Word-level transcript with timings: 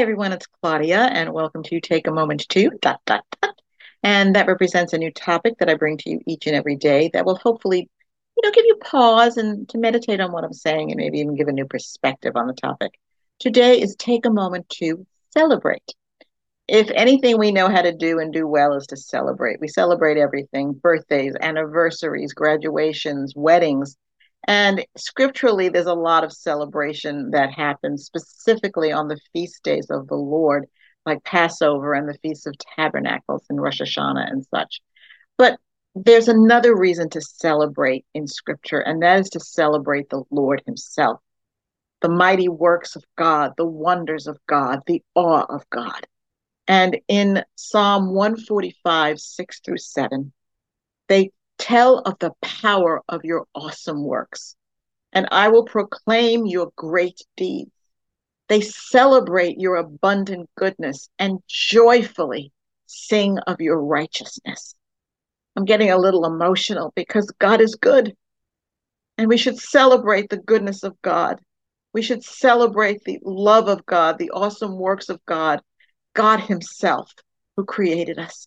Everyone. 0.00 0.32
It's 0.32 0.46
Claudia, 0.46 1.06
and 1.06 1.32
welcome 1.32 1.64
to 1.64 1.80
Take 1.80 2.06
a 2.06 2.12
Moment 2.12 2.48
to 2.50 2.70
dot 2.80 3.00
dot 3.04 3.24
dot. 3.42 3.60
And 4.04 4.36
that 4.36 4.46
represents 4.46 4.92
a 4.92 4.98
new 4.98 5.10
topic 5.10 5.54
that 5.58 5.68
I 5.68 5.74
bring 5.74 5.96
to 5.98 6.10
you 6.10 6.20
each 6.24 6.46
and 6.46 6.54
every 6.54 6.76
day 6.76 7.10
that 7.12 7.26
will 7.26 7.34
hopefully, 7.34 7.90
you 8.36 8.42
know, 8.44 8.52
give 8.52 8.64
you 8.64 8.76
pause 8.76 9.38
and 9.38 9.68
to 9.70 9.78
meditate 9.78 10.20
on 10.20 10.30
what 10.30 10.44
I'm 10.44 10.52
saying 10.52 10.92
and 10.92 10.98
maybe 10.98 11.18
even 11.18 11.34
give 11.34 11.48
a 11.48 11.52
new 11.52 11.66
perspective 11.66 12.36
on 12.36 12.46
the 12.46 12.52
topic. 12.52 12.92
Today 13.40 13.80
is 13.80 13.96
take 13.96 14.24
a 14.24 14.30
moment 14.30 14.68
to 14.78 15.04
celebrate. 15.36 15.94
If 16.68 16.92
anything 16.94 17.36
we 17.36 17.50
know 17.50 17.68
how 17.68 17.82
to 17.82 17.92
do 17.92 18.20
and 18.20 18.32
do 18.32 18.46
well 18.46 18.74
is 18.74 18.86
to 18.86 18.96
celebrate. 18.96 19.60
We 19.60 19.66
celebrate 19.66 20.16
everything 20.16 20.74
birthdays, 20.74 21.34
anniversaries, 21.40 22.34
graduations, 22.34 23.32
weddings, 23.34 23.96
and 24.46 24.84
scripturally, 24.96 25.68
there's 25.68 25.86
a 25.86 25.94
lot 25.94 26.24
of 26.24 26.32
celebration 26.32 27.30
that 27.32 27.52
happens 27.52 28.04
specifically 28.04 28.92
on 28.92 29.08
the 29.08 29.20
feast 29.32 29.62
days 29.62 29.90
of 29.90 30.08
the 30.08 30.16
Lord, 30.16 30.66
like 31.04 31.24
Passover 31.24 31.94
and 31.94 32.08
the 32.08 32.18
Feast 32.22 32.46
of 32.46 32.54
Tabernacles 32.76 33.44
and 33.50 33.60
Rosh 33.60 33.80
Hashanah 33.80 34.30
and 34.30 34.46
such. 34.46 34.80
But 35.36 35.58
there's 35.94 36.28
another 36.28 36.76
reason 36.76 37.10
to 37.10 37.20
celebrate 37.20 38.06
in 38.14 38.26
scripture, 38.26 38.80
and 38.80 39.02
that 39.02 39.20
is 39.20 39.30
to 39.30 39.40
celebrate 39.40 40.10
the 40.10 40.22
Lord 40.30 40.62
Himself, 40.66 41.20
the 42.00 42.08
mighty 42.08 42.48
works 42.48 42.96
of 42.96 43.04
God, 43.16 43.52
the 43.56 43.66
wonders 43.66 44.26
of 44.26 44.38
God, 44.46 44.80
the 44.86 45.02
awe 45.14 45.44
of 45.48 45.68
God. 45.70 46.06
And 46.68 46.98
in 47.08 47.42
Psalm 47.56 48.14
145, 48.14 49.18
6 49.18 49.60
through 49.60 49.78
7, 49.78 50.32
they 51.08 51.32
Tell 51.58 51.98
of 51.98 52.18
the 52.18 52.32
power 52.40 53.02
of 53.08 53.24
your 53.24 53.46
awesome 53.54 54.04
works, 54.04 54.56
and 55.12 55.28
I 55.30 55.48
will 55.48 55.64
proclaim 55.64 56.46
your 56.46 56.70
great 56.76 57.20
deeds. 57.36 57.72
They 58.48 58.60
celebrate 58.62 59.58
your 59.58 59.76
abundant 59.76 60.48
goodness 60.56 61.10
and 61.18 61.40
joyfully 61.46 62.52
sing 62.86 63.38
of 63.40 63.60
your 63.60 63.78
righteousness. 63.78 64.74
I'm 65.56 65.64
getting 65.64 65.90
a 65.90 65.98
little 65.98 66.24
emotional 66.24 66.92
because 66.94 67.30
God 67.38 67.60
is 67.60 67.74
good, 67.74 68.16
and 69.18 69.28
we 69.28 69.36
should 69.36 69.58
celebrate 69.58 70.30
the 70.30 70.38
goodness 70.38 70.84
of 70.84 71.00
God. 71.02 71.40
We 71.92 72.02
should 72.02 72.22
celebrate 72.22 73.02
the 73.04 73.18
love 73.22 73.68
of 73.68 73.84
God, 73.84 74.18
the 74.18 74.30
awesome 74.30 74.78
works 74.78 75.08
of 75.08 75.20
God, 75.26 75.60
God 76.14 76.40
Himself 76.40 77.12
who 77.56 77.64
created 77.64 78.18
us. 78.18 78.46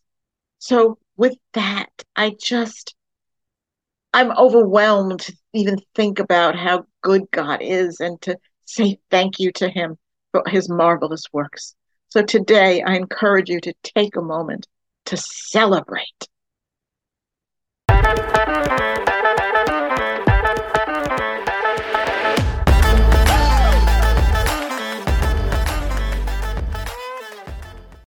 So, 0.59 0.97
with 1.17 1.35
that, 1.53 1.89
I 2.15 2.35
just 2.41 2.95
I'm 4.13 4.31
overwhelmed 4.37 5.21
to 5.21 5.33
even 5.53 5.79
think 5.95 6.19
about 6.19 6.55
how 6.55 6.85
good 7.01 7.31
God 7.31 7.59
is 7.61 7.99
and 7.99 8.21
to 8.23 8.37
say 8.65 8.99
thank 9.09 9.39
you 9.39 9.51
to 9.53 9.69
Him 9.69 9.97
for 10.31 10.43
His 10.47 10.69
marvelous 10.69 11.23
works. 11.31 11.75
So 12.09 12.21
today, 12.21 12.81
I 12.81 12.95
encourage 12.95 13.49
you 13.49 13.61
to 13.61 13.73
take 13.83 14.17
a 14.17 14.21
moment 14.21 14.67
to 15.05 15.17
celebrate. 15.17 16.27